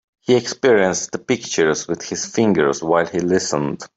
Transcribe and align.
He 0.21 0.35
experienced 0.35 1.11
the 1.11 1.19
pictures 1.19 1.87
with 1.87 2.01
his 2.01 2.25
fingers 2.25 2.81
while 2.81 3.05
he 3.05 3.19
listened. 3.19 3.83